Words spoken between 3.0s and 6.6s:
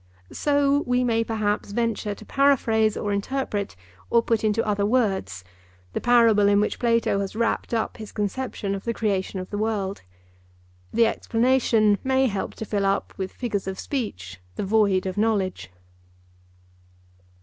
interpret or put into other words the parable in